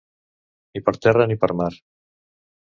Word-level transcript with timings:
Ni 0.77 0.81
per 0.87 0.93
terra 1.07 1.27
ni 1.33 1.37
per 1.45 1.51
mar. 1.61 1.69